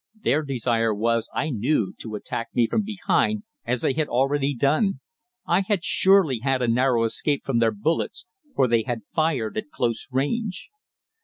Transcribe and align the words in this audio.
Their 0.19 0.41
desire 0.41 0.95
was, 0.95 1.29
I 1.31 1.51
knew, 1.51 1.93
to 1.99 2.15
attack 2.15 2.47
me 2.55 2.65
from 2.67 2.81
behind, 2.81 3.43
as 3.67 3.81
they 3.81 3.93
had 3.93 4.07
already 4.07 4.55
done. 4.55 4.99
I 5.45 5.61
had 5.61 5.85
surely 5.85 6.39
had 6.39 6.63
a 6.63 6.67
narrow 6.67 7.03
escape 7.03 7.43
from 7.45 7.59
their 7.59 7.69
bullets, 7.71 8.25
for 8.55 8.67
they 8.67 8.81
had 8.81 9.03
fired 9.13 9.59
at 9.59 9.69
close 9.69 10.07
range. 10.09 10.71